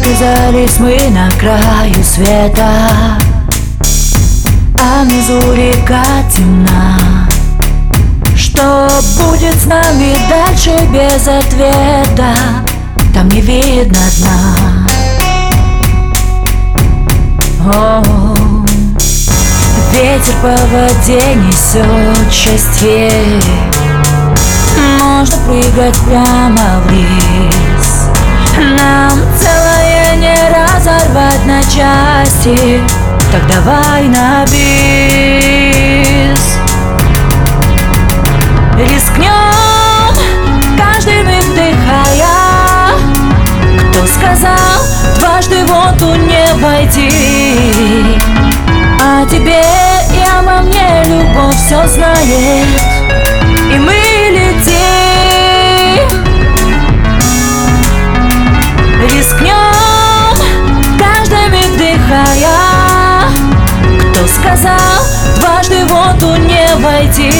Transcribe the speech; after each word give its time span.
Оказались 0.00 0.78
мы 0.78 0.96
на 1.10 1.30
краю 1.32 2.02
света. 2.02 3.18
А 4.82 5.04
внизу 5.04 5.38
река 5.52 6.02
темна. 6.34 7.28
Что 8.34 8.88
будет 9.18 9.54
с 9.56 9.66
нами 9.66 10.16
дальше 10.30 10.70
без 10.90 11.28
ответа? 11.28 12.34
Там 13.12 13.28
не 13.28 13.42
видно 13.42 14.00
дна. 14.18 14.86
О 17.66 18.02
-о 18.02 18.02
-о. 18.02 18.68
Ветер 19.92 20.34
по 20.40 20.56
воде 20.72 21.34
несет 21.34 22.32
счастье. 22.32 23.10
Можно 24.98 25.36
прыгать 25.46 25.98
прямо 26.06 26.80
вниз 26.86 27.29
части 32.40 32.80
Так 33.32 33.46
давай 33.46 34.08
на 34.08 34.44
бис. 34.46 34.58
Рискнем 38.76 40.14
каждый 40.78 41.22
миг 41.22 41.44
Кто 43.92 44.06
сказал 44.06 44.56
дважды 45.18 45.64
в 45.64 45.68
воду 45.68 46.14
не 46.16 46.54
войти? 46.54 48.18
А 49.02 49.26
тебе 49.26 49.62
и 50.14 50.22
обо 50.28 50.62
мне 50.62 51.04
любовь 51.06 51.56
все 51.56 51.86
знает 51.86 52.99
войти 66.80 67.30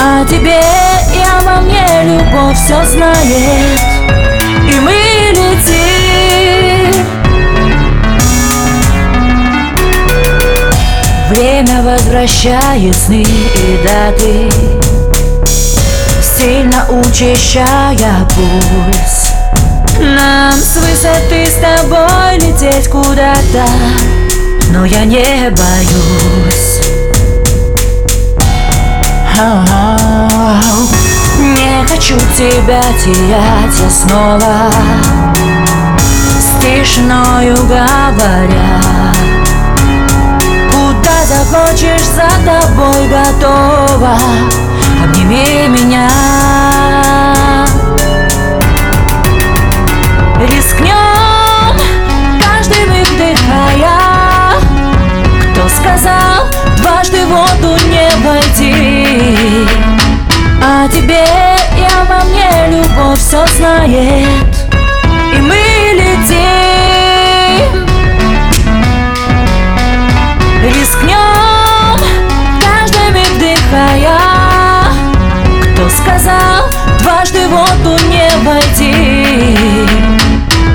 А 0.00 0.24
тебе 0.24 0.60
и 1.14 1.20
обо 1.40 1.60
мне 1.62 1.86
любовь 2.04 2.56
все 2.56 2.84
знает. 2.84 3.80
И 4.68 4.80
мы 4.80 4.92
летим. 5.32 6.94
Время 11.28 11.82
возвращает 11.82 12.96
сны 12.96 13.22
и 13.22 13.80
даты 13.86 14.50
Сильно 16.38 16.86
учащая 16.88 18.26
пульс. 18.34 19.32
Нам 20.00 20.52
с 20.52 20.76
высоты 20.76 21.46
с 21.46 21.56
тобой 21.60 22.36
лететь 22.38 22.88
куда-то 22.88 23.66
но 24.70 24.84
я 24.84 25.04
не 25.04 25.50
боюсь 25.50 26.87
Не 31.38 31.86
хочу 31.86 32.18
тебя 32.36 32.82
терять 33.04 33.80
я 33.80 33.88
снова 33.88 34.68
С 36.40 36.60
тишиною 36.60 37.54
говоря. 37.56 38.80
Куда 40.72 41.24
захочешь, 41.24 42.04
за 42.04 42.28
тобой 42.44 43.08
готова 43.08 44.18
воду 77.50 77.96
не 78.08 78.28
войти 78.44 78.94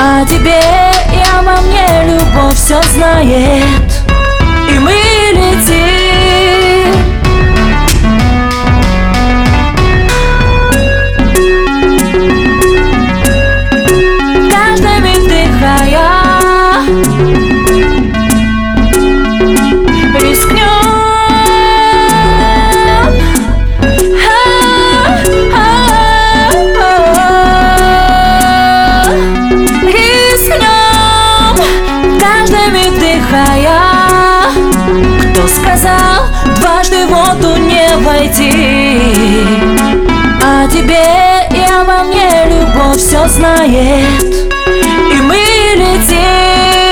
А 0.00 0.24
тебе 0.24 0.60
и 1.12 1.22
обо 1.38 1.60
мне 1.62 2.14
любовь 2.14 2.56
все 2.56 2.80
знает 2.94 3.53
сказал 35.48 36.28
Дважды 36.56 37.06
в 37.06 37.10
воду 37.10 37.56
не 37.56 37.96
войти 38.04 38.52
А 40.42 40.68
тебе 40.68 41.34
и 41.54 41.62
обо 41.62 42.02
мне 42.04 42.46
любовь 42.46 42.96
все 42.96 43.28
знает. 43.28 44.24
И 45.12 45.20
мы 45.22 45.36
летим. 45.76 46.84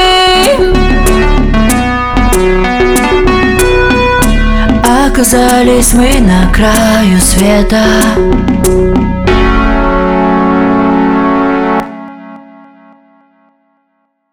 Оказались 5.06 5.92
мы 5.94 6.20
на 6.20 6.48
краю 6.52 7.20
света 7.20 7.82